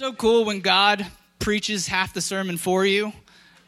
[0.00, 1.06] so cool when God
[1.40, 3.12] preaches half the sermon for you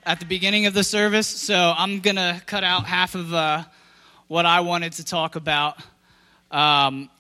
[0.03, 1.27] at the beginning of the service.
[1.27, 3.65] So I'm going to cut out half of uh,
[4.29, 5.77] what I wanted to talk about.
[6.51, 7.11] Um,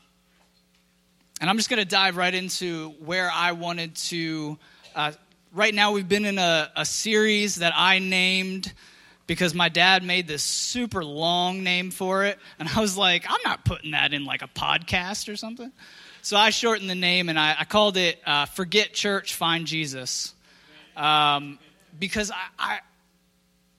[1.43, 4.59] and I'm just going to dive right into where I wanted to.
[4.95, 5.13] Uh,
[5.53, 8.73] right now, we've been in a, a series that I named
[9.27, 12.39] because my dad made this super long name for it.
[12.59, 15.71] And I was like, I'm not putting that in like a podcast or something.
[16.25, 20.32] So I shortened the name and I, I called it uh, Forget Church, Find Jesus.
[20.96, 21.59] Um,
[21.98, 22.78] because I, I,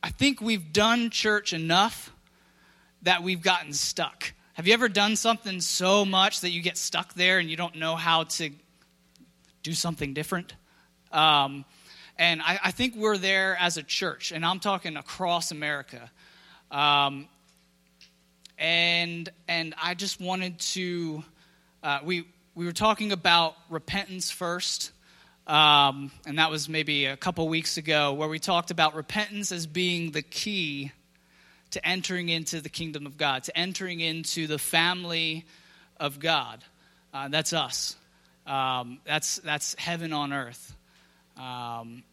[0.04, 2.12] I think we've done church enough
[3.04, 4.34] that we've gotten stuck.
[4.56, 7.76] Have you ever done something so much that you get stuck there and you don't
[7.76, 8.50] know how to
[9.64, 10.54] do something different?
[11.14, 11.64] Um,
[12.18, 16.12] and I, I, think we're there as a church, and I'm talking across America.
[16.72, 17.30] Um,
[18.58, 21.24] and and I just wanted to
[21.84, 24.92] uh, we we were talking about repentance first,
[25.48, 29.66] um, and that was maybe a couple weeks ago, where we talked about repentance as
[29.66, 30.92] being the key
[31.72, 35.46] to entering into the kingdom of God, to entering into the family
[36.00, 36.64] of God.
[37.12, 37.96] Uh, that's us.
[38.46, 40.76] Um, that's that's heaven on earth.
[41.38, 42.04] Um,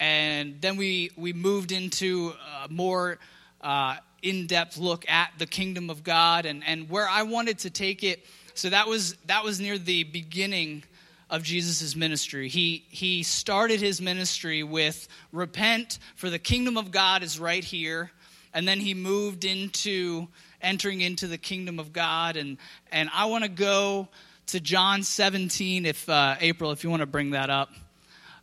[0.00, 2.32] and then we we moved into
[2.64, 3.18] a more
[3.60, 8.02] uh, in-depth look at the kingdom of God, and and where I wanted to take
[8.02, 8.24] it
[8.56, 10.82] so that was that was near the beginning
[11.28, 12.48] of Jesus' ministry.
[12.48, 18.10] He he started his ministry with repent for the kingdom of God is right here.
[18.54, 20.28] And then he moved into
[20.62, 22.36] entering into the kingdom of God.
[22.36, 22.56] And
[22.90, 24.08] and I want to go
[24.46, 27.70] to John 17, if uh, April, if you want to bring that up.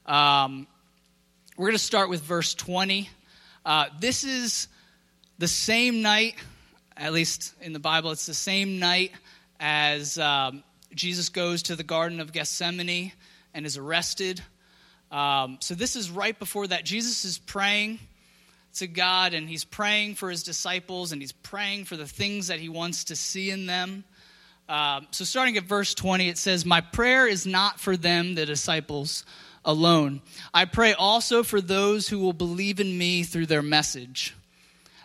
[0.05, 0.67] Um,
[1.57, 3.09] we're going to start with verse 20.
[3.65, 4.67] Uh, this is
[5.39, 6.35] the same night,
[6.95, 9.11] at least in the Bible, it's the same night
[9.65, 10.61] as um,
[10.93, 13.13] Jesus goes to the Garden of Gethsemane
[13.53, 14.41] and is arrested.
[15.09, 16.83] Um, so, this is right before that.
[16.83, 17.99] Jesus is praying
[18.75, 22.59] to God and he's praying for his disciples and he's praying for the things that
[22.59, 24.03] he wants to see in them.
[24.67, 28.45] Um, so, starting at verse 20, it says, My prayer is not for them, the
[28.45, 29.23] disciples,
[29.63, 30.21] alone.
[30.53, 34.35] I pray also for those who will believe in me through their message,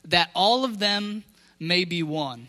[0.06, 1.22] that all of them
[1.60, 2.48] may be one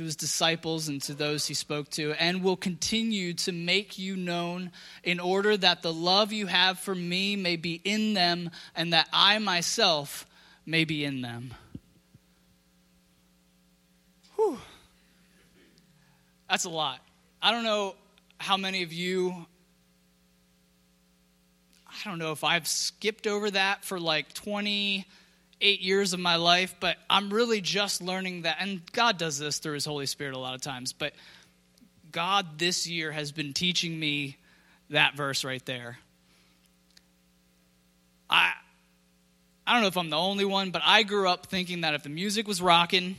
[0.00, 4.16] to his disciples and to those he spoke to, and will continue to make you
[4.16, 4.70] known
[5.04, 9.10] in order that the love you have for me may be in them and that
[9.12, 10.26] I myself
[10.64, 11.52] may be in them.
[14.36, 14.58] Whew.
[16.48, 17.00] That's a lot.
[17.42, 17.94] I don't know
[18.38, 19.44] how many of you,
[21.86, 25.04] I don't know if I've skipped over that for like 20
[25.60, 28.56] eight years of my life, but I'm really just learning that.
[28.60, 31.12] And God does this through His Holy Spirit a lot of times, but
[32.12, 34.36] God this year has been teaching me
[34.90, 35.98] that verse right there.
[38.28, 38.52] I
[39.66, 42.02] I don't know if I'm the only one, but I grew up thinking that if
[42.02, 43.16] the music was rocking,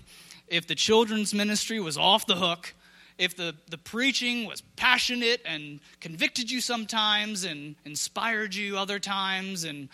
[0.49, 2.73] if the children's ministry was off the hook,
[3.17, 9.63] if the, the preaching was passionate and convicted you sometimes and inspired you other times
[9.63, 9.87] and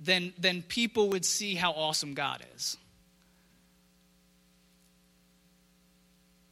[0.00, 2.76] then, then people would see how awesome God is.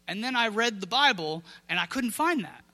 [0.08, 2.64] And then I read the Bible and I couldn't find that.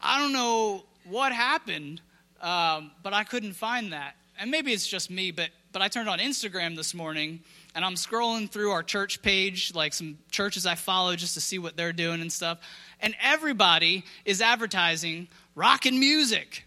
[0.00, 2.00] I don't know what happened,
[2.40, 4.14] um, but I couldn't find that.
[4.38, 7.40] And maybe it's just me, but, but I turned on Instagram this morning
[7.74, 11.58] and I'm scrolling through our church page, like some churches I follow just to see
[11.58, 12.58] what they're doing and stuff.
[13.00, 16.65] And everybody is advertising rock and music.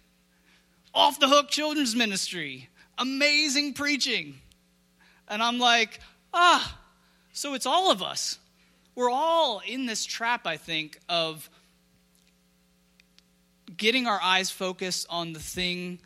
[0.93, 4.35] Off the Hook Children's Ministry, amazing preaching.
[5.27, 5.99] And I'm like,
[6.33, 6.77] ah,
[7.31, 8.39] so it's all of us.
[8.95, 11.49] We're all in this trap, I think, of
[13.77, 15.99] getting our eyes focused on the thing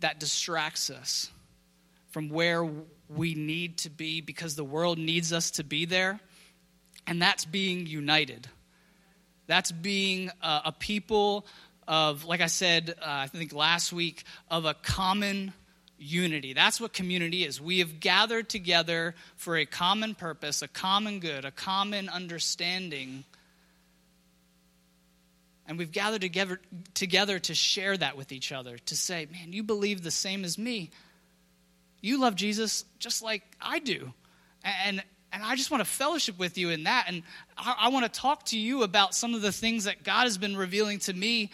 [0.00, 1.30] that distracts us
[2.10, 2.66] from where
[3.08, 6.18] we need to be because the world needs us to be there,
[7.06, 8.48] and that's being united.
[9.46, 11.46] That's being a, a people
[11.88, 15.52] of, like I said, uh, I think last week, of a common
[15.98, 16.52] unity.
[16.52, 17.60] That's what community is.
[17.60, 23.24] We have gathered together for a common purpose, a common good, a common understanding.
[25.66, 26.60] And we've gathered together,
[26.94, 30.58] together to share that with each other, to say, man, you believe the same as
[30.58, 30.90] me.
[32.02, 34.12] You love Jesus just like I do.
[34.84, 35.02] And,
[35.36, 37.04] and I just want to fellowship with you in that.
[37.08, 37.22] And
[37.58, 40.38] I, I, want to talk to you about some of the things that God has
[40.38, 41.50] been revealing to me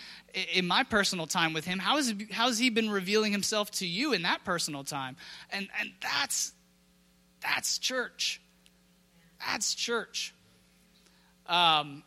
[0.55, 1.81] in my personal time with Him.
[1.81, 5.17] How, is, how has He been revealing Himself to you in that personal time?
[5.50, 6.52] And, and that's,
[7.40, 8.40] that's church.
[9.44, 10.32] That's church.
[11.49, 12.05] Um,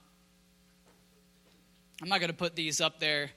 [2.02, 3.32] I'm not going to put these up there.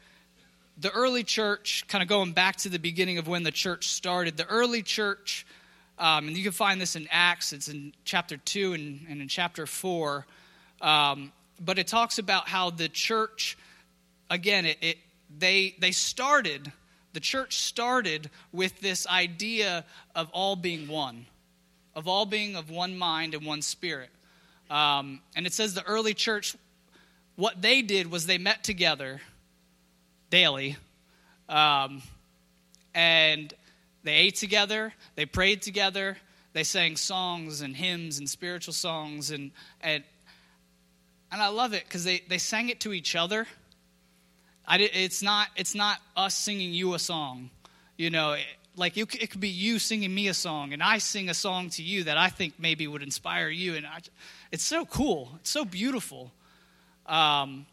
[0.79, 4.37] The early church, kind of going back to the beginning of when the church started,
[4.37, 5.45] the early church
[5.99, 9.29] um, and you can find this in Acts, it's in chapter 2 and, and in
[9.29, 10.25] chapter 4.
[10.81, 13.59] Um, but it talks about how the church,
[14.31, 14.99] again, it, it,
[15.39, 16.73] they, they started,
[17.15, 19.85] the church started with this idea
[20.15, 21.27] of all being one,
[21.97, 24.11] of all being of one mind and one spirit.
[24.71, 26.55] Um, and it says the early church,
[27.35, 29.21] what they did was they met together
[30.31, 30.77] daily.
[31.49, 32.03] Um,
[32.95, 33.53] and
[34.05, 36.17] they ate together, they prayed together,
[36.53, 39.31] they sang songs and hymns and spiritual songs.
[39.31, 39.51] And,
[39.81, 40.03] and,
[41.31, 43.47] and I love it because they, they sang it to each other.
[44.67, 47.51] I, it's, not, it's not us singing you a song.
[47.97, 48.45] You know, it,
[48.77, 51.71] like it, it could be you singing me a song, and I sing a song
[51.71, 53.75] to you that I think maybe would inspire you.
[53.75, 53.99] And I,
[54.53, 56.33] it's so cool, it's so beautiful.
[57.07, 57.67] Um,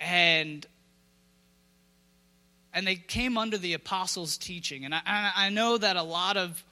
[0.00, 0.64] and
[2.72, 4.84] and they came under the apostles' teaching.
[4.84, 6.62] And I, I know that a lot of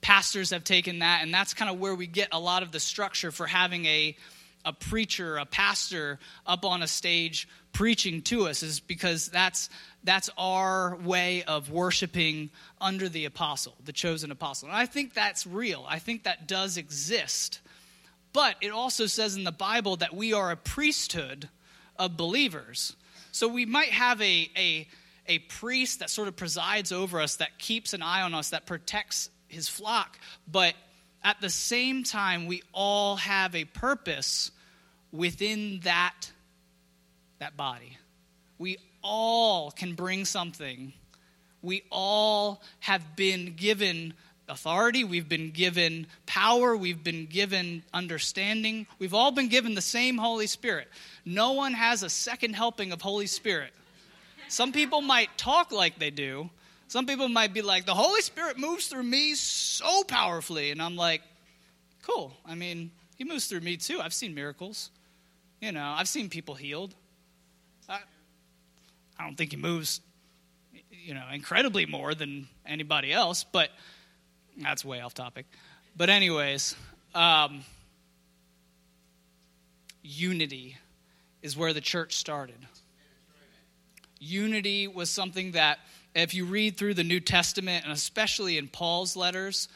[0.00, 2.80] pastors have taken that, and that's kind of where we get a lot of the
[2.80, 4.16] structure for having a,
[4.64, 9.70] a preacher, a pastor up on a stage preaching to us, is because that's,
[10.04, 12.50] that's our way of worshiping
[12.80, 14.68] under the apostle, the chosen apostle.
[14.68, 15.84] And I think that's real.
[15.88, 17.60] I think that does exist.
[18.32, 21.48] But it also says in the Bible that we are a priesthood
[21.98, 22.94] of believers.
[23.38, 24.88] So we might have a, a,
[25.28, 28.66] a priest that sort of presides over us, that keeps an eye on us, that
[28.66, 30.18] protects his flock.
[30.50, 30.74] But
[31.22, 34.50] at the same time, we all have a purpose
[35.12, 36.32] within that,
[37.38, 37.96] that body.
[38.58, 40.92] We all can bring something.
[41.62, 44.14] We all have been given
[44.48, 48.86] authority, we've been given power, we've been given understanding.
[48.98, 50.88] We've all been given the same Holy Spirit.
[51.24, 53.72] No one has a second helping of Holy Spirit.
[54.48, 56.50] Some people might talk like they do.
[56.88, 60.70] Some people might be like, the Holy Spirit moves through me so powerfully.
[60.70, 61.22] And I'm like,
[62.02, 62.32] cool.
[62.46, 64.00] I mean, he moves through me too.
[64.00, 64.90] I've seen miracles.
[65.60, 66.94] You know, I've seen people healed.
[67.88, 67.98] I,
[69.18, 70.00] I don't think he moves,
[70.90, 73.70] you know, incredibly more than anybody else, but
[74.62, 75.46] that's way off topic.
[75.96, 76.76] But, anyways,
[77.14, 77.62] um,
[80.02, 80.76] unity
[81.42, 82.58] is where the church started.
[84.20, 85.78] Unity was something that,
[86.14, 89.68] if you read through the New Testament, and especially in Paul's letters,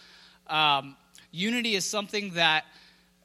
[0.49, 0.97] um,
[1.31, 2.65] unity is something that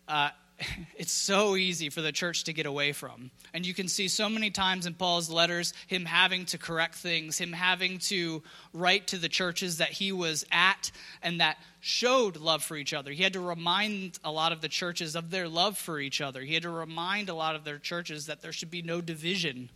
[0.08, 0.30] uh,
[0.98, 3.32] it's so easy for the church to get away from.
[3.54, 7.38] And you can see so many times in Paul's letters him having to correct things,
[7.38, 8.42] him having to
[8.74, 13.12] write to the churches that he was at and that showed love for each other.
[13.12, 16.42] He had to remind a lot of the churches of their love for each other.
[16.42, 19.70] He had to remind a lot of their churches that there should be no division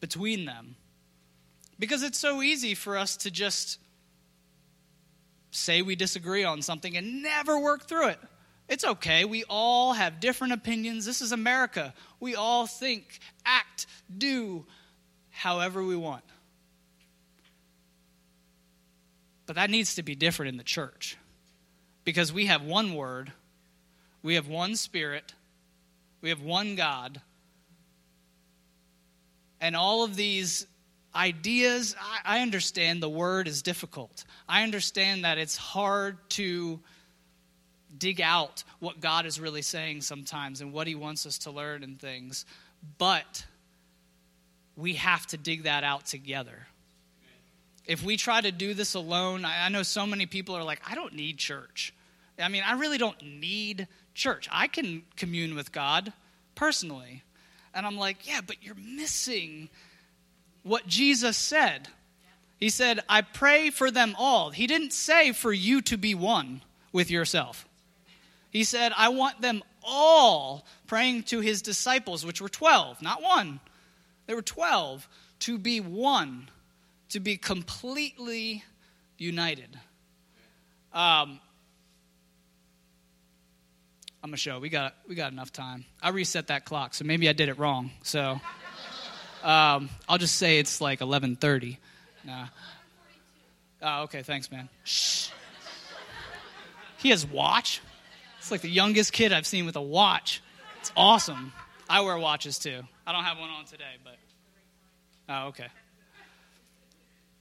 [0.00, 0.76] between them.
[1.78, 3.78] Because it's so easy for us to just
[5.50, 8.18] say we disagree on something and never work through it.
[8.68, 9.24] It's okay.
[9.24, 11.04] We all have different opinions.
[11.04, 11.94] This is America.
[12.20, 14.66] We all think, act, do
[15.30, 16.24] however we want.
[19.46, 21.16] But that needs to be different in the church
[22.04, 23.32] because we have one word,
[24.22, 25.34] we have one spirit,
[26.20, 27.22] we have one God.
[29.60, 30.66] And all of these
[31.14, 34.24] ideas, I, understand the word is difficult.
[34.48, 36.80] I understand that it's hard to
[37.96, 41.82] dig out what God is really saying sometimes and what He wants us to learn
[41.82, 42.44] and things.
[42.98, 43.44] But
[44.76, 46.66] we have to dig that out together.
[47.86, 50.94] If we try to do this alone, I know so many people are like, I
[50.94, 51.94] don't need church.
[52.38, 54.48] I mean, I really don't need church.
[54.52, 56.12] I can commune with God
[56.54, 57.22] personally.
[57.74, 59.68] And I'm like, yeah, but you're missing
[60.62, 61.88] what Jesus said.
[62.58, 64.50] He said, I pray for them all.
[64.50, 67.67] He didn't say for you to be one with yourself.
[68.50, 73.60] He said, I want them all praying to his disciples, which were 12, not one.
[74.26, 75.08] There were 12,
[75.40, 76.48] to be one,
[77.10, 78.64] to be completely
[79.16, 79.78] united.
[80.92, 81.40] Um,
[84.22, 84.58] I'm a show.
[84.58, 85.84] We got we got enough time.
[86.02, 87.92] I reset that clock, so maybe I did it wrong.
[88.02, 88.40] So
[89.44, 91.76] um, I'll just say it's like 11:30.
[92.24, 92.46] Nah.
[93.80, 94.22] Oh, okay.
[94.22, 94.68] Thanks, man.
[94.82, 95.30] Shh.
[96.98, 97.80] He has watch.
[98.48, 100.42] It's like the youngest kid I've seen with a watch.
[100.80, 101.52] It's awesome.
[101.86, 102.80] I wear watches too.
[103.06, 104.16] I don't have one on today, but
[105.28, 105.66] oh, okay.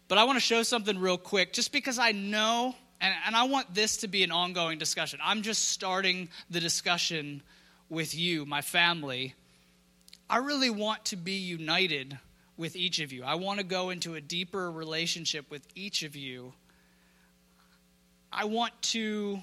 [0.10, 3.46] But I want to show something real quick, just because I know and, and I
[3.46, 5.22] want this to be an ongoing discussion.
[5.24, 7.42] I'm just starting the discussion
[7.88, 9.34] with you, my family.
[10.30, 12.20] I really want to be united
[12.58, 13.24] with each of you.
[13.24, 16.52] I want to go into a deeper relationship with each of you.
[18.30, 19.42] I want to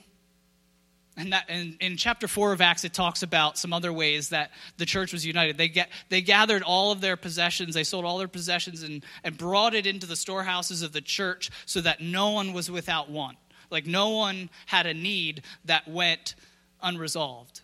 [1.17, 4.51] and that in, in chapter 4 of Acts, it talks about some other ways that
[4.79, 5.57] the church was united.
[5.57, 9.37] They, get, they gathered all of their possessions, they sold all their possessions, and, and
[9.37, 13.39] brought it into the storehouses of the church so that no one was without want.
[13.71, 16.35] Like no one had a need that went
[16.83, 17.61] unresolved.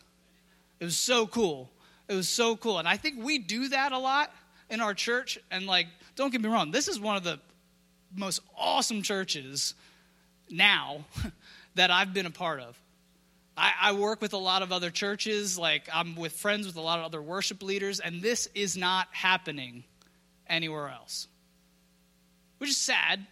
[0.79, 1.71] It was so cool.
[2.09, 2.79] It was so cool.
[2.79, 4.33] And I think we do that a lot
[4.69, 5.39] in our church.
[5.51, 7.41] And like, don't get me wrong, this is one of the
[8.15, 9.75] most awesome churches
[10.49, 11.05] now
[11.75, 12.77] that I've been a part of.
[13.61, 16.81] I, I, work with a lot of other churches, like I'm with friends with a
[16.81, 19.85] lot of other worship leaders, and this is not happening
[20.49, 21.29] anywhere else.
[22.57, 23.27] Which is sad,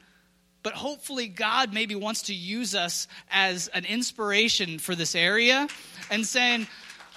[0.63, 5.67] but hopefully God maybe wants to use us as an inspiration for this area
[6.11, 6.67] and saying,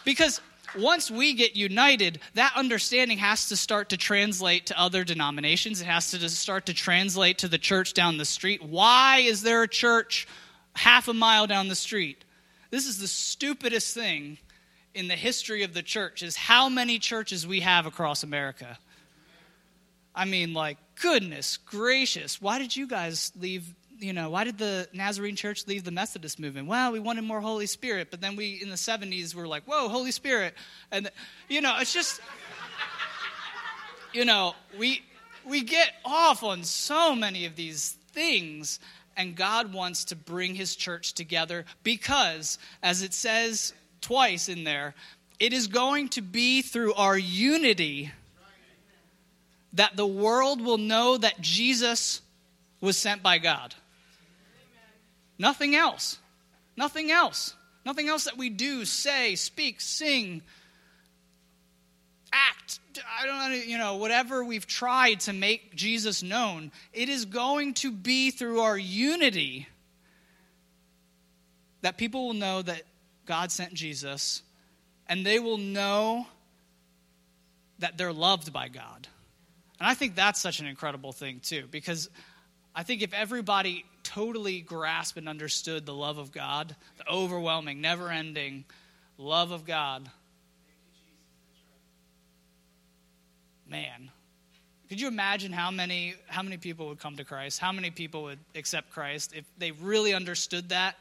[0.05, 0.39] because
[0.77, 5.81] once we get united, that understanding has to start to translate to other denominations.
[5.81, 8.63] It has to start to translate to the church down the street.
[8.63, 10.29] Why is there a church
[10.75, 12.23] half a mile down the street?
[12.71, 14.37] This is the stupidest thing
[14.93, 18.77] in the history of the church is how many churches we have across America.
[20.15, 23.75] I mean, like, goodness gracious, why did you guys leave?
[23.99, 26.67] You know, why did the Nazarene church leave the Methodist movement?
[26.67, 29.89] Well, we wanted more Holy Spirit, but then we, in the 70s, were like, whoa,
[29.89, 30.55] Holy Spirit.
[30.91, 31.11] And,
[31.47, 32.19] you know, it's just,
[34.11, 35.03] you know, we,
[35.45, 38.79] we get off on so many of these things
[39.17, 44.95] and God wants to bring his church together because, as it says twice in there,
[45.39, 48.11] it is going to be through our unity
[49.73, 52.21] that the world will know that Jesus
[52.81, 53.73] was sent by God.
[55.37, 56.19] Nothing else.
[56.75, 57.55] Nothing else.
[57.85, 60.41] Nothing else that we do, say, speak, sing,
[62.31, 62.79] act,
[63.19, 67.91] I don't you know, whatever we've tried to make Jesus known, it is going to
[67.91, 69.67] be through our unity
[71.81, 72.83] that people will know that
[73.25, 74.43] God sent Jesus
[75.07, 76.27] and they will know
[77.79, 79.07] that they're loved by God.
[79.79, 82.09] And I think that's such an incredible thing, too, because
[82.75, 88.09] I think if everybody totally grasped and understood the love of God, the overwhelming, never
[88.09, 88.65] ending
[89.17, 90.09] love of God,
[93.71, 94.11] man,
[94.89, 97.59] could you imagine how many how many people would come to Christ?
[97.59, 100.97] How many people would accept Christ if they really understood that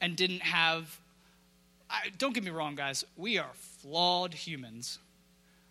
[0.00, 0.98] and didn't have
[1.88, 4.98] I, don't get me wrong guys, we are flawed humans.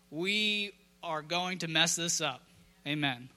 [0.09, 0.71] We
[1.03, 2.41] are going to mess this up.
[2.87, 3.27] Amen.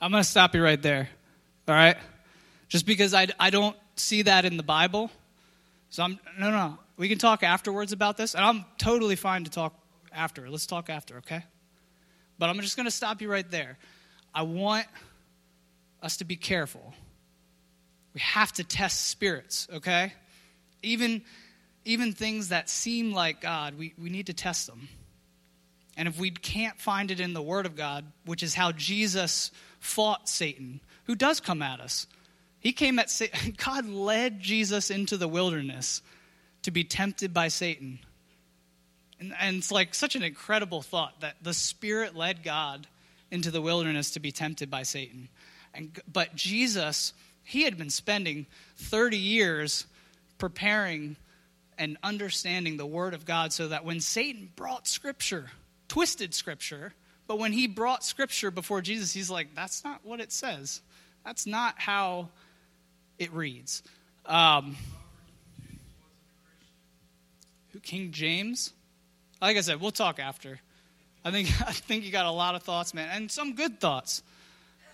[0.00, 1.08] I'm going to stop you right there.
[1.68, 1.96] All right?
[2.68, 5.10] Just because I, I don't see that in the Bible.
[5.90, 6.78] So I'm, no, no.
[6.96, 8.34] We can talk afterwards about this.
[8.34, 9.74] And I'm totally fine to talk
[10.12, 10.48] after.
[10.48, 11.44] Let's talk after, okay?
[12.38, 13.78] But I'm just going to stop you right there.
[14.34, 14.86] I want
[16.02, 16.94] us to be careful.
[18.14, 20.12] We have to test spirits, okay?
[20.82, 21.22] Even,
[21.84, 24.88] even things that seem like God, we, we need to test them.
[25.96, 29.50] And if we can't find it in the Word of God, which is how Jesus
[29.80, 32.06] fought Satan, who does come at us,
[32.60, 33.10] he came at.
[33.64, 36.02] God led Jesus into the wilderness
[36.62, 38.00] to be tempted by Satan.
[39.20, 42.86] And, and it's like such an incredible thought that the Spirit led God
[43.30, 45.28] into the wilderness to be tempted by Satan.
[45.74, 47.12] And, but Jesus,
[47.42, 49.86] he had been spending 30 years
[50.38, 51.16] preparing
[51.78, 55.50] and understanding the Word of God so that when Satan brought Scripture,
[55.88, 56.92] twisted Scripture,
[57.26, 60.80] but when he brought Scripture before Jesus, he's like, that's not what it says.
[61.24, 62.28] That's not how
[63.18, 63.82] it reads.
[64.26, 64.76] Um,
[67.82, 68.72] King James?
[69.40, 70.60] Like I said, we'll talk after.
[71.24, 74.22] I think I think you got a lot of thoughts, man, and some good thoughts.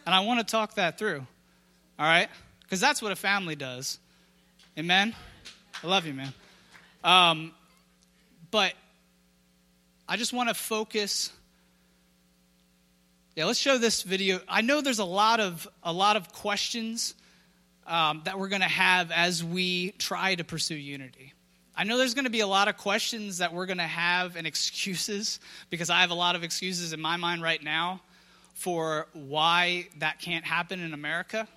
[0.04, 1.26] And I want to talk that through.
[1.98, 2.28] All right?
[2.62, 3.98] Because that's what a family does.
[4.78, 5.14] Amen?
[5.82, 6.32] I love you, man.
[7.04, 7.52] Um,
[8.50, 8.72] but
[10.12, 11.32] I just want to focus.
[13.34, 14.40] Yeah, let's show this video.
[14.46, 17.14] I know there's a lot of a lot of questions
[17.86, 21.32] um, that we're going to have as we try to pursue unity.
[21.74, 24.36] I know there's going to be a lot of questions that we're going to have
[24.36, 25.40] and excuses
[25.70, 28.02] because I have a lot of excuses in my mind right now
[28.52, 31.48] for why that can't happen in America.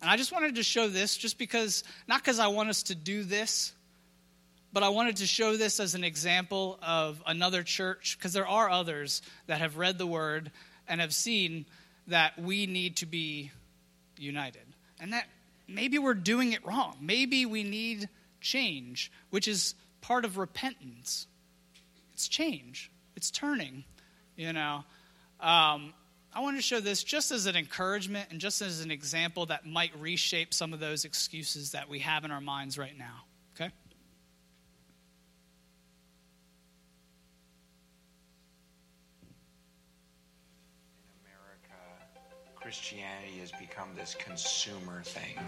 [0.00, 2.94] And I just wanted to show this just because, not because I want us to
[2.94, 3.74] do this,
[4.72, 8.68] but I wanted to show this as an example of another church because there are
[8.68, 10.50] others that have read the word
[10.88, 11.66] and have seen
[12.08, 13.50] that we need to be
[14.18, 14.62] united.
[15.00, 15.26] And that
[15.68, 16.96] maybe we're doing it wrong.
[17.00, 18.08] Maybe we need
[18.40, 21.26] change, which is part of repentance.
[22.12, 23.84] It's change, it's turning,
[24.36, 24.84] you know.
[25.40, 25.92] Um,
[26.32, 29.66] I want to show this just as an encouragement and just as an example that
[29.66, 33.24] might reshape some of those excuses that we have in our minds right now.
[33.54, 33.72] Okay?
[42.66, 45.38] Christianity has become this consumer thing.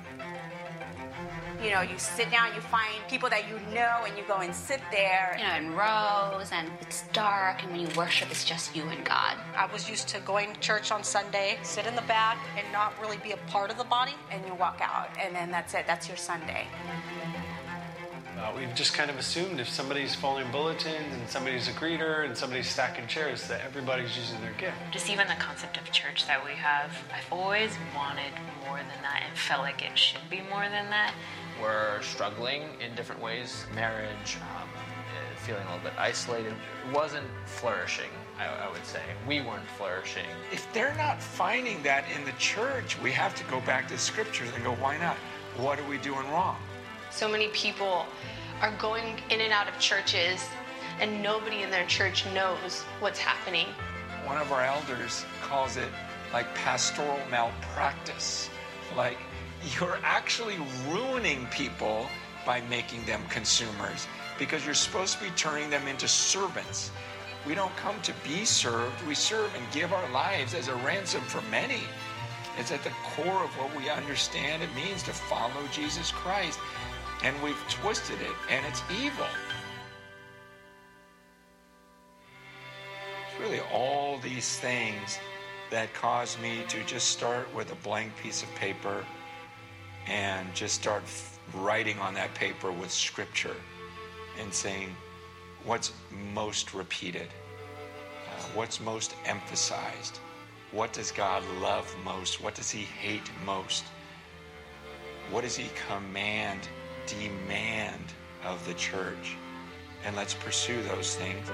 [1.61, 4.55] You know, you sit down, you find people that you know, and you go and
[4.55, 5.37] sit there.
[5.37, 9.05] You know, in rows, and it's dark, and when you worship, it's just you and
[9.05, 9.37] God.
[9.57, 12.95] I was used to going to church on Sunday, sit in the back, and not
[13.01, 14.15] really be a part of the body.
[14.31, 15.89] And you walk out, and then that's it.
[15.89, 16.69] That's your Sunday.
[18.39, 22.37] Uh, we've just kind of assumed if somebody's folding bulletins and somebody's a greeter and
[22.37, 24.77] somebody's stacking chairs that everybody's using their gift.
[24.93, 28.33] Just even the concept of church that we have, I've always wanted
[28.65, 31.15] more than that and felt like it should be more than that.
[31.61, 33.67] We're struggling in different ways.
[33.75, 34.69] Marriage, um,
[35.39, 36.55] feeling a little bit isolated,
[36.95, 38.11] wasn't flourishing.
[38.39, 40.27] I, I would say we weren't flourishing.
[40.53, 44.01] If they're not finding that in the church, we have to go back to the
[44.01, 45.17] scriptures and go, why not?
[45.57, 46.57] What are we doing wrong?
[47.11, 48.07] So many people
[48.61, 50.45] are going in and out of churches
[51.01, 53.67] and nobody in their church knows what's happening.
[54.25, 55.89] One of our elders calls it
[56.33, 58.51] like pastoral malpractice.
[58.97, 59.19] Like
[59.79, 60.57] you're actually
[60.89, 62.09] ruining people
[62.45, 64.07] by making them consumers
[64.39, 66.91] because you're supposed to be turning them into servants.
[67.47, 71.23] We don't come to be served, we serve and give our lives as a ransom
[71.23, 71.81] for many.
[72.59, 76.59] It's at the core of what we understand it means to follow Jesus Christ
[77.25, 79.27] and we've twisted it, and it's evil.
[83.27, 85.19] It's really all these things
[85.71, 89.05] that caused me to just start with a blank piece of paper
[90.07, 91.03] and just start
[91.55, 93.57] writing on that paper with scripture
[94.41, 94.95] and saying
[95.65, 95.93] what's
[96.33, 97.29] most repeated,
[98.27, 100.21] uh, what's most emphasized,
[100.73, 103.85] what does God love most, what does He hate most,
[105.31, 106.69] what does He command
[107.15, 108.03] demand
[108.45, 109.37] of the church.
[110.05, 111.49] And let's pursue those things.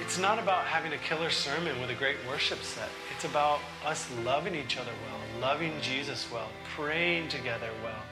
[0.00, 2.88] It's not about having a killer sermon with a great worship set.
[3.14, 8.02] It's about us loving each other well, loving Jesus well, praying together well,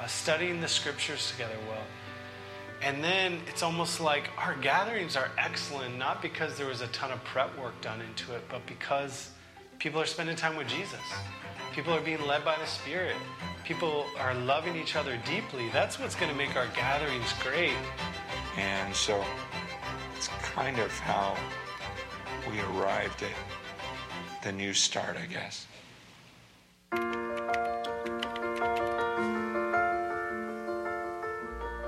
[0.00, 1.84] uh, studying the scriptures together well.
[2.82, 7.10] And then it's almost like our gatherings are excellent, not because there was a ton
[7.10, 9.30] of prep work done into it, but because
[9.78, 11.00] people are spending time with Jesus.
[11.72, 13.16] People are being led by the Spirit.
[13.64, 15.68] People are loving each other deeply.
[15.72, 17.76] That's what's going to make our gatherings great.
[18.56, 19.24] And so
[20.16, 21.36] it's kind of how
[22.50, 25.66] we arrived at the new start, I guess.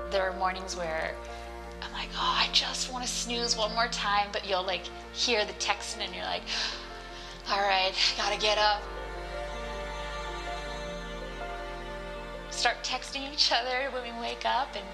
[0.09, 1.13] There are mornings where
[1.81, 5.43] I'm like, oh, I just want to snooze one more time, but you'll like hear
[5.43, 6.43] the text and you're like,
[7.49, 8.81] all right, gotta get up.
[12.63, 14.85] Start texting each other when we wake up and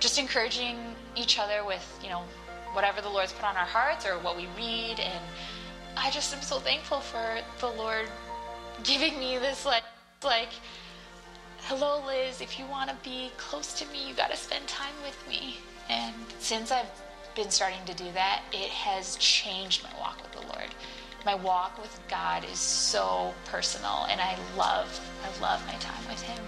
[0.00, 0.76] just encouraging
[1.14, 2.22] each other with, you know,
[2.72, 4.98] whatever the Lord's put on our hearts or what we read.
[4.98, 5.22] And
[5.96, 8.08] I just am so thankful for the Lord
[8.82, 9.84] giving me this, like,
[10.24, 10.48] like
[11.66, 14.94] hello, Liz, if you want to be close to me, you got to spend time
[15.04, 15.58] with me.
[15.88, 16.90] And since I've
[17.36, 20.74] been starting to do that, it has changed my walk with the Lord.
[21.24, 26.20] My walk with God is so personal, and I love, I love my time with
[26.22, 26.42] Him.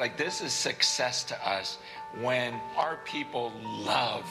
[0.00, 1.76] Like, this is success to us
[2.22, 4.24] when our people love,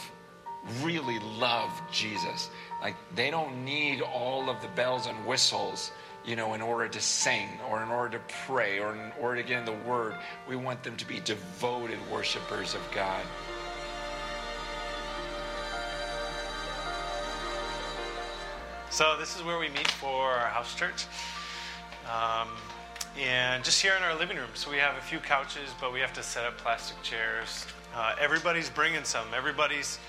[0.82, 2.50] really love Jesus.
[2.82, 5.92] Like, they don't need all of the bells and whistles,
[6.26, 9.48] you know, in order to sing or in order to pray or in order to
[9.48, 10.16] get in the Word.
[10.48, 13.24] We want them to be devoted worshipers of God.
[18.90, 21.06] So this is where we meet for our house church.
[22.12, 22.50] Um,
[23.18, 24.50] and just here in our living room.
[24.54, 27.66] So we have a few couches, but we have to set up plastic chairs.
[27.96, 29.28] Uh, everybody's bringing some.
[29.36, 30.00] Everybody's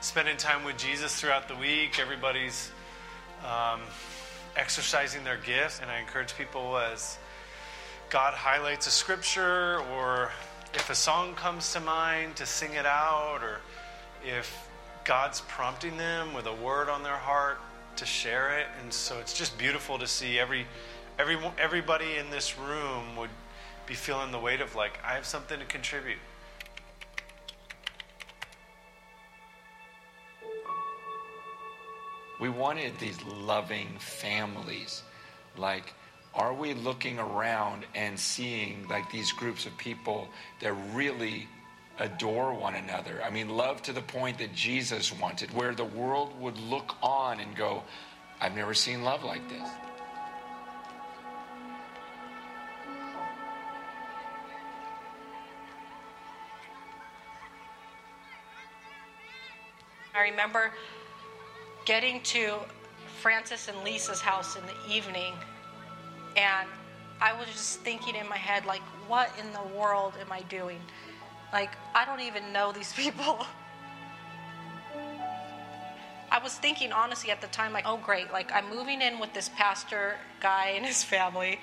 [0.00, 1.98] spending time with Jesus throughout the week.
[1.98, 2.70] Everybody's
[3.44, 3.80] um,
[4.56, 5.80] exercising their gifts.
[5.80, 7.18] And I encourage people as
[8.10, 10.30] God highlights a scripture or
[10.74, 13.60] if a song comes to mind to sing it out or
[14.24, 14.68] if
[15.04, 17.58] God's prompting them with a word on their heart
[17.96, 18.66] to share it.
[18.82, 20.66] And so it's just beautiful to see every,
[21.18, 23.30] every everybody in this room would
[23.86, 26.18] be feeling the weight of like, I have something to contribute.
[32.40, 35.02] We wanted these loving families.
[35.56, 35.94] Like,
[36.34, 40.28] are we looking around and seeing like these groups of people
[40.60, 41.48] that really
[41.98, 43.22] adore one another?
[43.24, 47.38] I mean, love to the point that Jesus wanted, where the world would look on
[47.38, 47.84] and go,
[48.40, 49.68] I've never seen love like this.
[60.14, 60.70] I remember
[61.84, 62.54] getting to
[63.20, 65.34] Francis and Lisa's house in the evening,
[66.36, 66.68] and
[67.20, 70.78] I was just thinking in my head, like, what in the world am I doing?
[71.52, 73.44] Like, I don't even know these people.
[76.30, 79.32] I was thinking honestly at the time, like, oh, great, like, I'm moving in with
[79.34, 81.58] this pastor guy and his family.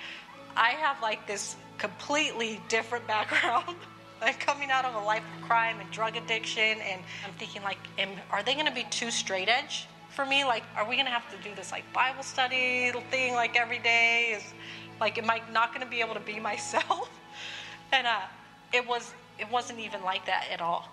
[0.56, 3.76] I have like this completely different background.
[4.22, 7.78] Like coming out of a life of crime and drug addiction and i'm thinking like
[7.98, 10.44] am, are they going to be too straight edge for me?
[10.44, 13.78] Like are we going to have to do this like bible study thing like every
[13.78, 14.34] day?
[14.36, 14.54] Is
[15.00, 17.10] like am i not going to be able to be myself?
[17.92, 18.20] And uh,
[18.72, 20.88] it was it wasn't even like that at all.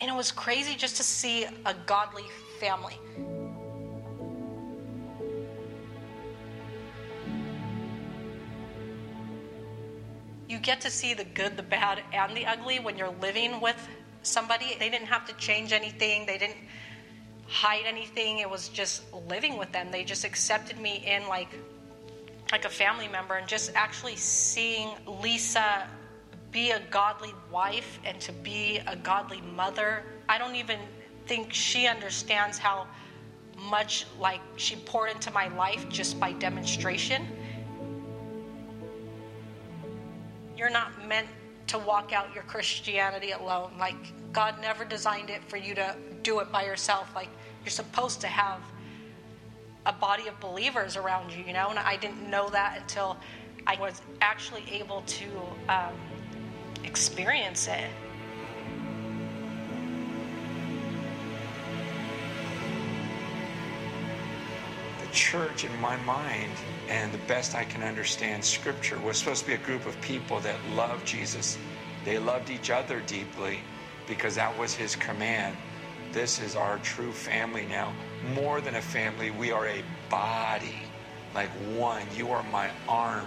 [0.00, 2.24] And it was crazy just to see a godly
[2.60, 2.98] family
[10.48, 13.76] you get to see the good, the bad, and the ugly when you're living with
[14.22, 14.76] somebody.
[14.78, 16.58] They didn't have to change anything, they didn't
[17.48, 18.40] hide anything.
[18.40, 19.90] It was just living with them.
[19.90, 21.48] They just accepted me in like
[22.52, 25.88] like a family member and just actually seeing Lisa
[26.52, 30.04] be a godly wife and to be a godly mother.
[30.28, 30.78] I don't even
[31.26, 32.86] think she understands how
[33.58, 37.26] much like she poured into my life just by demonstration.
[40.56, 41.28] You're not meant
[41.68, 43.72] to walk out your Christianity alone.
[43.78, 43.96] Like,
[44.32, 47.14] God never designed it for you to do it by yourself.
[47.14, 47.28] Like,
[47.64, 48.60] you're supposed to have
[49.84, 51.68] a body of believers around you, you know?
[51.70, 53.16] And I didn't know that until
[53.66, 55.26] I was actually able to
[55.68, 55.94] um,
[56.84, 57.90] experience it.
[65.16, 66.52] Church, in my mind,
[66.88, 70.38] and the best I can understand Scripture, was supposed to be a group of people
[70.40, 71.56] that loved Jesus.
[72.04, 73.60] They loved each other deeply
[74.06, 75.56] because that was His command.
[76.12, 77.94] This is our true family now.
[78.34, 80.82] More than a family, we are a body,
[81.34, 82.02] like one.
[82.14, 83.26] You are my arm,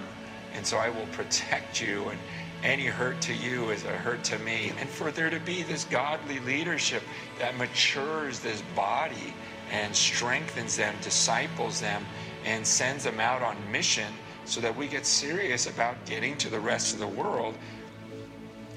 [0.53, 2.09] and so I will protect you.
[2.09, 2.19] And
[2.63, 4.71] any hurt to you is a hurt to me.
[4.79, 7.01] And for there to be this godly leadership
[7.39, 9.33] that matures this body
[9.71, 12.05] and strengthens them, disciples them,
[12.45, 14.13] and sends them out on mission
[14.45, 17.55] so that we get serious about getting to the rest of the world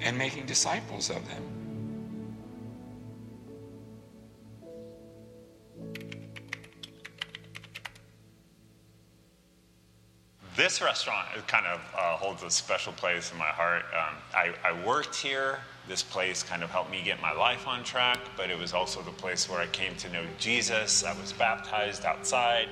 [0.03, 1.62] and making disciples of them.
[10.55, 13.85] This restaurant kind of uh, holds a special place in my heart.
[13.95, 15.61] Um, I, I worked here.
[15.89, 19.01] This place kind of helped me get my life on track, but it was also
[19.01, 21.05] the place where I came to know Jesus.
[21.05, 22.69] I was baptized outside.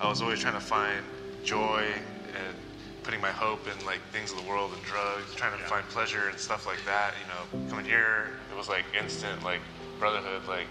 [0.00, 1.02] I was always trying to find
[1.42, 1.84] joy
[2.28, 2.56] and
[3.02, 6.28] putting my hope in like things of the world and drugs, trying to find pleasure
[6.28, 7.14] and stuff like that.
[7.20, 9.60] You know, coming here, it was like instant like
[9.98, 10.42] brotherhood.
[10.46, 10.68] Like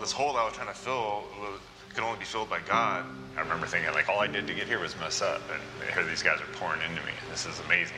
[0.00, 1.60] this hole I was trying to fill was,
[1.96, 3.06] could only be filled by God.
[3.38, 6.04] I remember thinking, like, all I did to get here was mess up, and here
[6.04, 7.12] these guys are pouring into me.
[7.30, 7.96] This is amazing.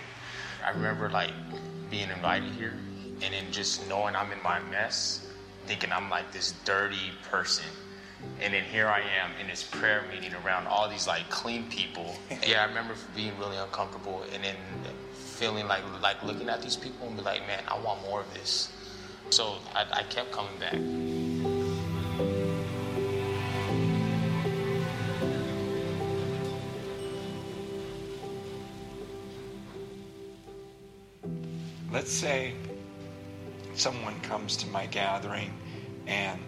[0.65, 1.33] I remember like
[1.91, 2.75] being invited here,
[3.23, 5.27] and then just knowing I'm in my mess,
[5.67, 7.65] thinking I'm like this dirty person.
[8.41, 12.15] And then here I am in this prayer meeting around all these like clean people.
[12.47, 14.57] Yeah, I remember being really uncomfortable and then
[15.13, 18.33] feeling like like looking at these people and be like, man, I want more of
[18.35, 18.71] this.
[19.31, 21.18] So I, I kept coming back.
[32.09, 32.55] Let's say
[33.75, 35.53] someone comes to my gathering
[36.07, 36.41] and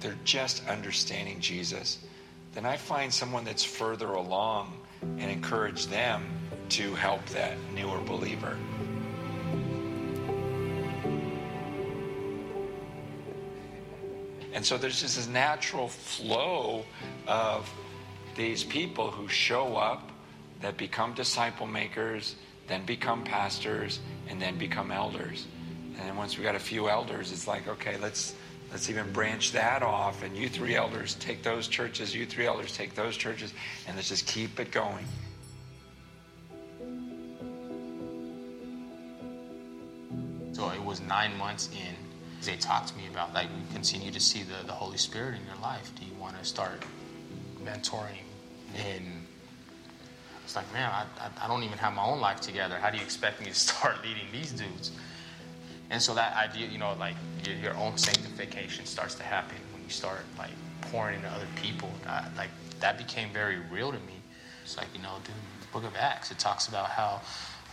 [0.00, 1.96] they're just understanding Jesus.
[2.52, 6.22] Then I find someone that's further along and encourage them
[6.68, 8.58] to help that newer believer.
[14.52, 16.84] And so there's just this natural flow
[17.26, 17.72] of
[18.36, 20.12] these people who show up
[20.60, 22.34] that become disciple makers,
[22.68, 25.46] then become pastors, and then become elders.
[25.98, 28.34] And then once we got a few elders, it's like, okay, let's
[28.70, 30.22] let's even branch that off.
[30.22, 33.52] And you three elders take those churches, you three elders take those churches,
[33.86, 35.04] and let's just keep it going.
[40.52, 41.94] So it was nine months in.
[42.42, 45.46] They talked to me about like we continue to see the, the Holy Spirit in
[45.46, 45.92] your life.
[45.98, 46.84] Do you want to start
[47.64, 48.22] mentoring?
[48.76, 49.17] And
[50.48, 52.76] it's like, man, I, I, I don't even have my own life together.
[52.76, 54.92] How do you expect me to start leading these dudes?
[55.90, 59.82] And so that idea, you know, like your, your own sanctification starts to happen when
[59.82, 61.90] you start like pouring into other people.
[62.06, 62.48] Uh, like
[62.80, 64.22] that became very real to me.
[64.62, 67.20] It's like, you know, dude, the Book of Acts, it talks about how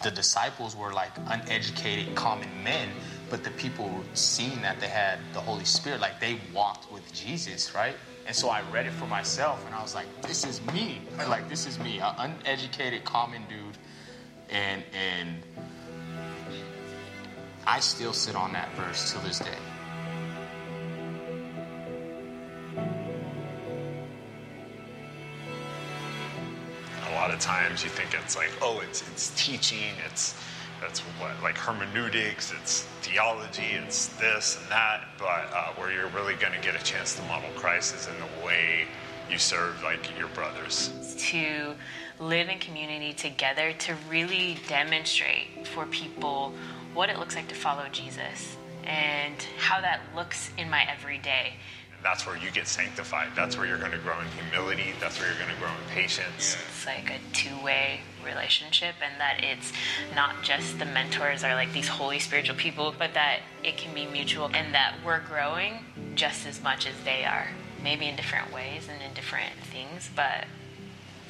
[0.03, 2.89] the disciples were like uneducated common men,
[3.29, 7.73] but the people seeing that they had the Holy Spirit, like they walked with Jesus,
[7.73, 7.95] right?
[8.25, 11.01] And so I read it for myself and I was like, this is me.
[11.27, 13.77] Like, this is me, an uneducated common dude.
[14.49, 15.43] And, and
[17.65, 19.57] I still sit on that verse till this day.
[27.09, 30.35] A lot of times you think it's like, oh, it's it's teaching, it's
[30.86, 35.06] that's what like hermeneutics, it's theology, it's this and that.
[35.17, 38.13] But uh, where you're really going to get a chance to model Christ is in
[38.19, 38.86] the way
[39.30, 40.91] you serve like your brothers.
[41.17, 41.74] to
[42.19, 46.54] live in community together to really demonstrate for people
[46.93, 51.54] what it looks like to follow Jesus and how that looks in my everyday.
[52.04, 53.30] That's where you get sanctified.
[53.36, 54.93] That's where you're going to grow in humility.
[55.02, 56.56] That's where you're going to grow in patience.
[56.67, 59.71] It's like a two way relationship, and that it's
[60.15, 64.05] not just the mentors are like these holy spiritual people, but that it can be
[64.07, 65.85] mutual and that we're growing
[66.15, 67.49] just as much as they are.
[67.83, 70.45] Maybe in different ways and in different things, but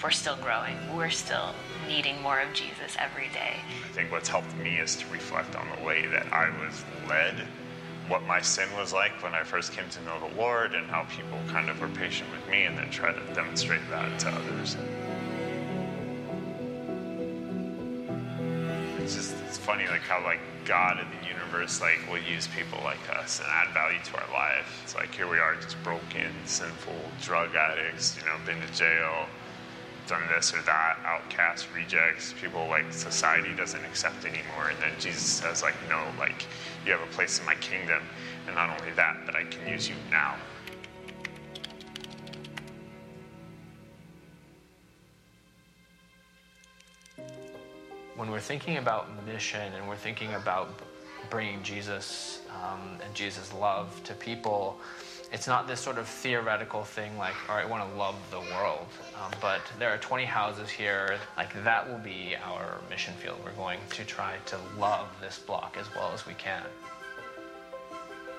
[0.03, 0.77] we're still growing.
[0.95, 1.53] We're still
[1.87, 3.55] needing more of Jesus every day.
[3.83, 7.35] I think what's helped me is to reflect on the way that I was led,
[8.07, 11.05] what my sin was like when I first came to know the Lord, and how
[11.05, 14.77] people kind of were patient with me, and then try to demonstrate that to others.
[19.75, 23.47] Funny like how like God and the universe like will use people like us and
[23.51, 24.81] add value to our life.
[24.83, 29.27] It's like here we are just broken, sinful, drug addicts, you know, been to jail,
[30.07, 34.69] done this or that, outcasts, rejects, people like society doesn't accept anymore.
[34.71, 36.45] And then Jesus says, like, no, like,
[36.85, 38.03] you have a place in my kingdom.
[38.45, 40.35] And not only that, but I can use you now.
[48.15, 50.69] When we're thinking about mission and we're thinking about
[51.29, 54.79] bringing Jesus um, and Jesus' love to people,
[55.31, 58.39] it's not this sort of theoretical thing like, all right, I want to love the
[58.39, 58.87] world.
[59.21, 61.17] Um, but there are 20 houses here.
[61.35, 63.37] Like, that will be our mission field.
[63.43, 66.63] We're going to try to love this block as well as we can.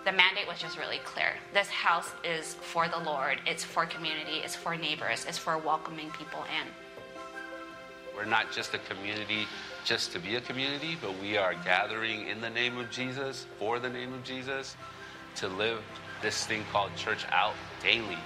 [0.04, 1.32] The mandate was just really clear.
[1.52, 6.10] This house is for the Lord, it's for community, it's for neighbors, it's for welcoming
[6.12, 6.85] people in.
[8.16, 9.46] We're not just a community
[9.84, 13.78] just to be a community, but we are gathering in the name of Jesus, for
[13.78, 14.76] the name of Jesus,
[15.36, 15.82] to live
[16.22, 18.18] this thing called church out daily.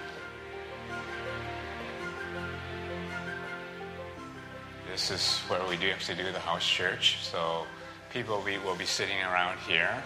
[4.90, 7.18] This is where we do actually do the house church.
[7.22, 7.66] So
[8.12, 10.02] people we will be sitting around here.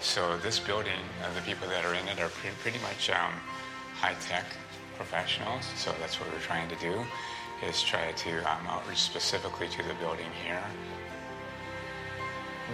[0.00, 3.32] So this building, uh, the people that are in it are pre- pretty much um,
[4.00, 4.44] high tech.
[4.98, 5.64] professionals.
[5.76, 7.04] So that's what we're trying to do,
[7.66, 10.62] is try to um, outreach specifically to the building here.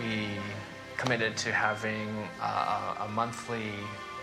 [0.03, 0.29] We
[0.97, 3.71] committed to having uh, a monthly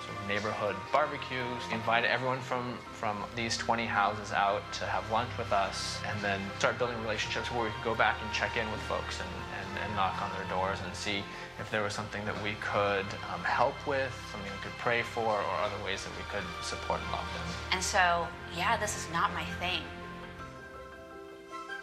[0.06, 1.44] sort of neighborhood barbecue.
[1.72, 6.42] Invite everyone from, from these 20 houses out to have lunch with us and then
[6.60, 9.84] start building relationships where we could go back and check in with folks and, and,
[9.84, 11.24] and knock on their doors and see
[11.60, 15.38] if there was something that we could um, help with, something we could pray for,
[15.38, 17.48] or other ways that we could support and love them.
[17.72, 19.82] And so, yeah, this is not my thing.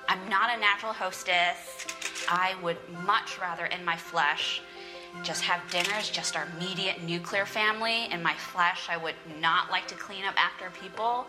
[0.09, 1.87] I'm not a natural hostess.
[2.31, 4.63] I would much rather in my flesh
[5.23, 8.11] just have dinners, just our immediate nuclear family.
[8.11, 11.27] In my flesh, I would not like to clean up after people.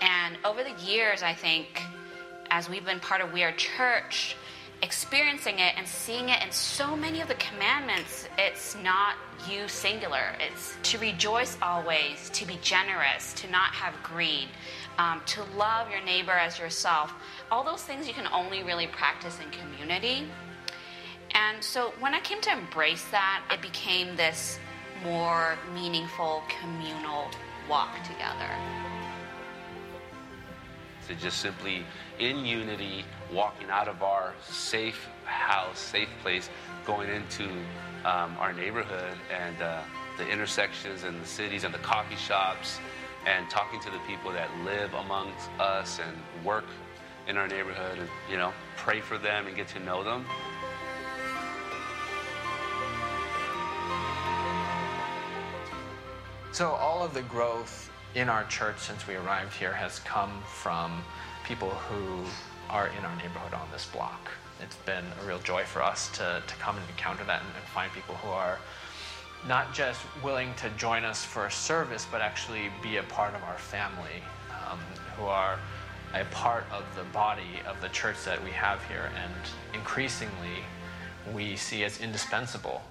[0.00, 1.82] And over the years, I think,
[2.50, 4.36] as we've been part of We Are Church,
[4.82, 9.16] experiencing it and seeing it in so many of the commandments, it's not
[9.50, 10.36] you singular.
[10.38, 14.48] It's to rejoice always, to be generous, to not have greed,
[14.98, 17.14] um, to love your neighbor as yourself.
[17.50, 20.26] All those things you can only really practice in community.
[21.34, 24.58] And so when I came to embrace that, it became this
[25.04, 27.28] more meaningful communal
[27.68, 28.50] walk together.
[31.06, 31.84] To just simply,
[32.18, 36.50] in unity, walking out of our safe house, safe place,
[36.84, 37.44] going into
[38.04, 39.82] um, our neighborhood and uh,
[40.18, 42.78] the intersections and the cities and the coffee shops
[43.26, 46.66] and talking to the people that live amongst us and work
[47.26, 50.24] in our neighborhood and, you know, pray for them and get to know them.
[56.52, 61.04] So, all of the growth in our church since we arrived here has come from
[61.44, 62.24] people who
[62.70, 64.30] are in our neighborhood on this block.
[64.60, 67.64] It's been a real joy for us to, to come and encounter that and, and
[67.66, 68.58] find people who are
[69.46, 73.58] not just willing to join us for service, but actually be a part of our
[73.58, 74.22] family,
[74.68, 74.78] um,
[75.16, 75.58] who are
[76.14, 79.34] a part of the body of the church that we have here, and
[79.74, 80.64] increasingly
[81.32, 82.82] we see as indispensable.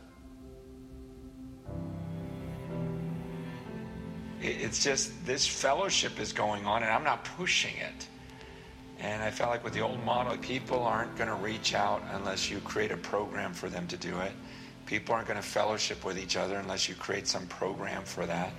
[4.39, 8.07] It's just this fellowship is going on, and I'm not pushing it.
[8.99, 12.49] And I felt like with the old model, people aren't going to reach out unless
[12.49, 14.31] you create a program for them to do it.
[14.87, 18.53] People aren't going to fellowship with each other unless you create some program for that.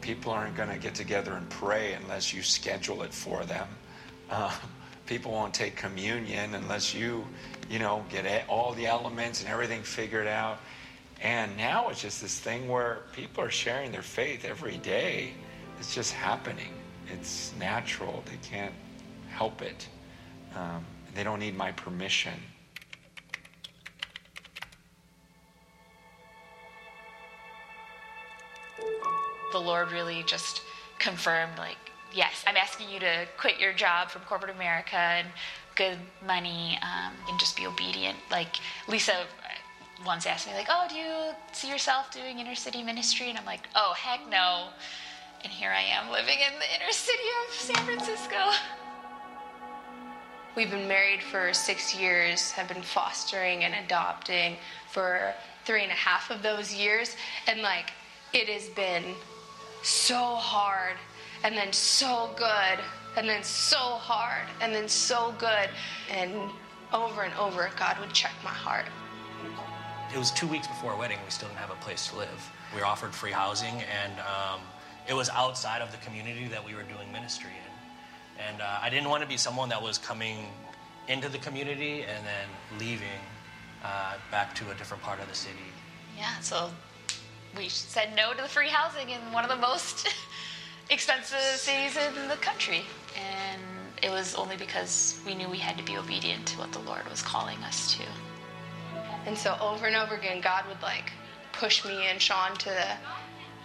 [0.00, 3.66] People aren't going to get together and pray unless you schedule it for them.
[4.30, 4.54] Uh,
[5.06, 7.26] people won't take communion unless you,
[7.68, 10.58] you know, get all the elements and everything figured out.
[11.20, 15.32] And now it's just this thing where people are sharing their faith every day.
[15.80, 16.72] It's just happening.
[17.12, 18.22] It's natural.
[18.26, 18.74] They can't
[19.28, 19.88] help it.
[20.54, 20.84] Um,
[21.14, 22.34] they don't need my permission.
[29.54, 30.62] The Lord really just
[30.98, 31.76] confirmed, like,
[32.12, 35.28] yes, I'm asking you to quit your job from corporate America and
[35.76, 38.18] good money um, and just be obedient.
[38.32, 38.56] Like,
[38.88, 39.12] Lisa
[40.04, 43.30] once asked me, like, oh, do you see yourself doing inner city ministry?
[43.30, 44.70] And I'm like, oh, heck no.
[45.44, 48.50] And here I am living in the inner city of San Francisco.
[50.56, 54.56] We've been married for six years, have been fostering and adopting
[54.90, 55.32] for
[55.64, 57.14] three and a half of those years.
[57.46, 57.92] And like,
[58.32, 59.14] it has been
[59.84, 60.96] so hard,
[61.44, 62.78] and then so good,
[63.16, 65.68] and then so hard, and then so good.
[66.10, 66.50] And
[66.92, 68.86] over and over, God would check my heart.
[70.14, 71.18] It was two weeks before our wedding.
[71.24, 72.50] We still didn't have a place to live.
[72.74, 74.60] We were offered free housing, and um,
[75.08, 78.44] it was outside of the community that we were doing ministry in.
[78.48, 80.46] And uh, I didn't want to be someone that was coming
[81.08, 83.20] into the community and then leaving
[83.84, 85.56] uh, back to a different part of the city.
[86.16, 86.70] Yeah, so
[87.56, 90.08] we said no to the free housing in one of the most
[90.90, 92.82] expensive cities in the country.
[93.16, 93.62] And
[94.02, 97.08] it was only because we knew we had to be obedient to what the Lord
[97.08, 98.04] was calling us to.
[99.26, 101.12] And so over and over again, God would like
[101.52, 102.86] push me and Sean to the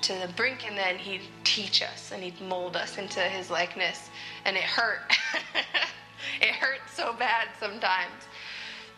[0.01, 4.09] to the brink, and then he'd teach us and he'd mold us into his likeness,
[4.45, 5.13] and it hurt.
[6.41, 8.13] it hurt so bad sometimes.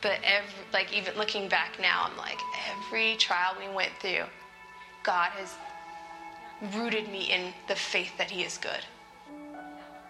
[0.02, 2.40] But every, like even looking back now, I'm like
[2.70, 4.26] every trial we went through,
[5.04, 5.56] God has
[6.76, 8.86] rooted me in the faith that He is good.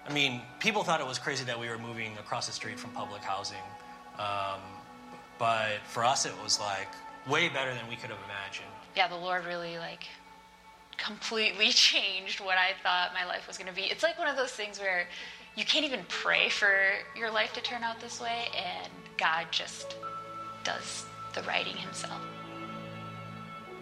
[0.07, 2.91] I mean, people thought it was crazy that we were moving across the street from
[2.91, 3.57] public housing.
[4.17, 4.59] Um,
[5.37, 6.89] but for us, it was like
[7.29, 8.67] way better than we could have imagined.
[8.95, 10.03] Yeah, the Lord really like
[10.97, 13.83] completely changed what I thought my life was going to be.
[13.83, 15.07] It's like one of those things where
[15.55, 16.73] you can't even pray for
[17.15, 19.95] your life to turn out this way, and God just
[20.63, 22.21] does the writing himself.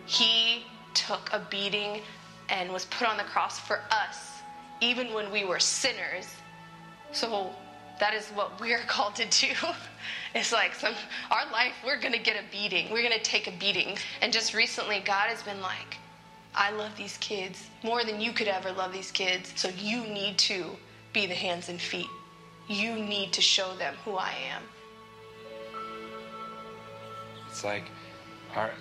[0.05, 2.01] He took a beating
[2.49, 4.41] and was put on the cross for us,
[4.81, 6.27] even when we were sinners.
[7.11, 7.51] So
[7.99, 9.53] that is what we're called to do.
[10.35, 10.93] It's like some
[11.31, 12.91] our life, we're gonna get a beating.
[12.91, 13.97] We're gonna take a beating.
[14.21, 15.97] And just recently, God has been like,
[16.55, 19.53] I love these kids more than you could ever love these kids.
[19.55, 20.65] So you need to
[21.13, 22.09] be the hands and feet.
[22.67, 24.63] You need to show them who I am.
[27.49, 27.85] It's like,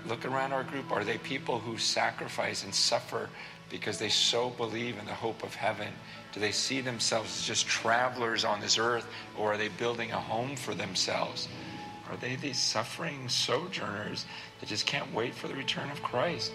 [0.07, 0.91] look around our group.
[0.93, 3.29] Are they people who sacrifice and suffer
[3.71, 5.89] because they so believe in the hope of heaven?
[6.33, 9.07] Do they see themselves as just travelers on this earth,
[9.37, 11.49] or are they building a home for themselves?
[12.11, 14.25] Are they these suffering sojourners
[14.61, 16.53] that just can't wait for the return of Christ?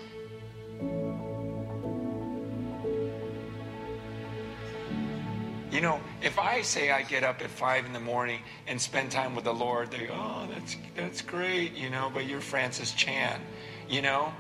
[5.74, 9.10] You know, if I say I get up at five in the morning and spend
[9.10, 12.12] time with the Lord, they go, "Oh, that's that's great," you know.
[12.14, 13.42] But you're Francis Chan,
[13.90, 14.32] you know.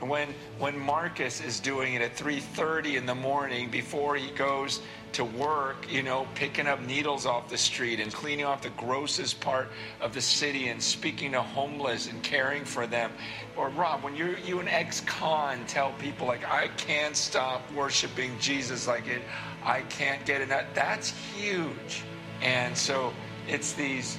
[0.00, 4.82] When when Marcus is doing it at 3:30 in the morning before he goes
[5.12, 9.40] to work, you know, picking up needles off the street and cleaning off the grossest
[9.40, 9.68] part
[10.02, 13.10] of the city and speaking to homeless and caring for them.
[13.56, 18.86] Or Rob, when you you an ex-con tell people like I can't stop worshiping Jesus
[18.86, 19.22] like it,
[19.64, 20.66] I can't get enough.
[20.74, 22.02] That's huge.
[22.42, 23.14] And so
[23.48, 24.18] it's these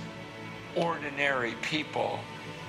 [0.75, 2.19] ordinary people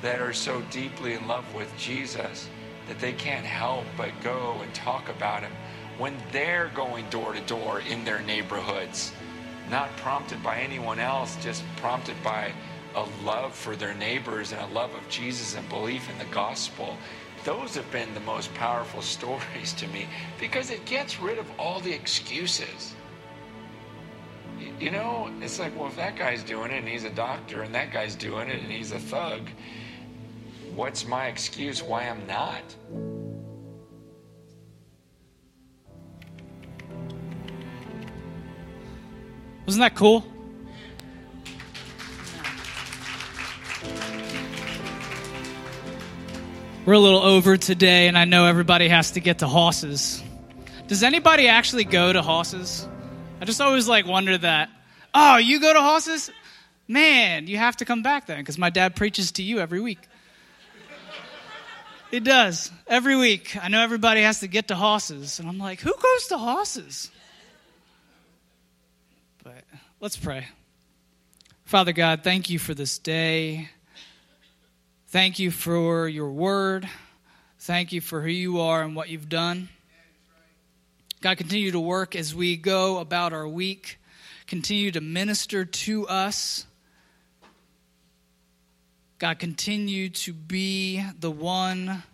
[0.03, 2.49] that are so deeply in love with Jesus
[2.89, 5.53] that they can't help but go and talk about him
[5.99, 9.13] when they're going door to door in their neighborhoods,
[9.71, 12.53] not prompted by anyone else, just prompted by
[12.95, 16.97] a love for their neighbors and a love of Jesus and belief in the gospel.
[17.45, 20.07] Those have been the most powerful stories to me
[20.41, 22.95] because it gets rid of all the excuses.
[24.81, 27.75] You know, it's like, well, if that guy's doing it and he's a doctor, and
[27.75, 29.43] that guy's doing it and he's a thug,
[30.79, 32.63] what's my excuse why I'm not?
[39.67, 40.25] Wasn't that cool?
[46.87, 50.23] We're a little over today, and I know everybody has to get to Hosses.
[50.87, 52.89] Does anybody actually go to Hosses?
[53.41, 54.71] I just always like wonder that.
[55.13, 56.31] Oh, you go to Hosses?
[56.87, 59.99] Man, you have to come back then because my dad preaches to you every week.
[62.11, 63.55] It does every week.
[63.63, 67.11] I know everybody has to get to Hosses, and I'm like, who goes to Hosses?
[69.45, 69.65] But
[70.01, 70.47] let's pray.
[71.65, 73.69] Father God, thank you for this day.
[75.09, 76.89] Thank you for your word.
[77.59, 79.69] Thank you for who you are and what you've done.
[81.21, 83.99] God, continue to work as we go about our week.
[84.47, 86.65] Continue to minister to us.
[89.19, 92.05] God, continue to be the one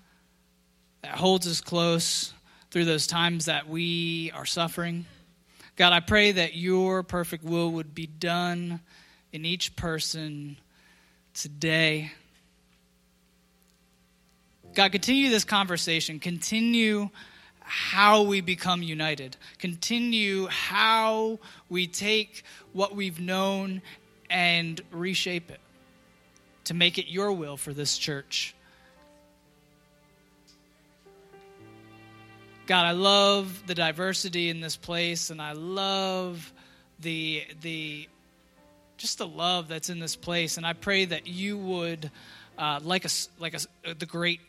[1.03, 2.33] that holds us close
[2.71, 5.05] through those times that we are suffering.
[5.77, 8.81] God, I pray that your perfect will would be done
[9.35, 10.57] in each person
[11.35, 12.11] today.
[14.73, 16.19] God, continue this conversation.
[16.19, 17.11] Continue
[17.61, 19.37] how we become united.
[19.59, 21.39] Continue how
[21.69, 23.83] we take what we've known
[24.31, 25.61] and reshape it
[26.65, 28.55] to make it your will for this church.
[32.67, 36.53] God, I love the diversity in this place and I love
[37.01, 38.09] the the
[38.97, 42.11] just the love that's in this place and I pray that you would
[42.57, 44.41] uh, like a like a the great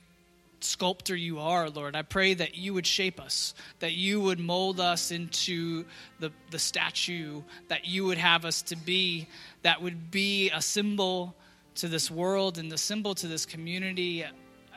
[0.61, 1.95] sculptor you are, Lord.
[1.95, 5.85] I pray that you would shape us, that you would mold us into
[6.19, 9.27] the, the statue that you would have us to be,
[9.61, 11.35] that would be a symbol
[11.75, 14.25] to this world and the symbol to this community.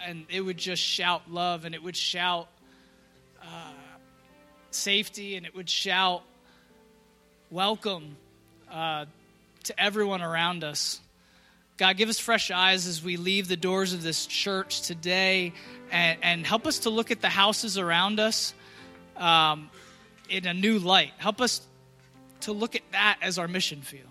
[0.07, 2.49] And it would just shout love and it would shout
[3.42, 3.72] uh,
[4.70, 6.22] safety and it would shout
[7.51, 8.16] welcome
[8.70, 9.07] uh,
[9.64, 11.01] to everyone around us.
[11.76, 15.53] God, give us fresh eyes as we leave the doors of this church today
[15.90, 18.53] and, and help us to look at the houses around us
[19.16, 19.70] um,
[20.28, 21.12] in a new light.
[21.18, 21.61] Help us
[22.40, 24.05] to look at that as our mission field.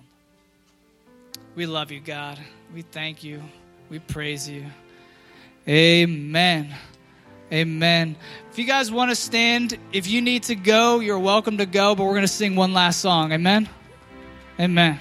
[1.55, 2.39] We love you, God.
[2.73, 3.41] We thank you.
[3.89, 4.65] We praise you.
[5.67, 6.75] Amen.
[7.51, 8.15] Amen.
[8.51, 11.95] If you guys want to stand, if you need to go, you're welcome to go,
[11.95, 13.31] but we're going to sing one last song.
[13.31, 13.69] Amen.
[14.59, 14.99] Amen.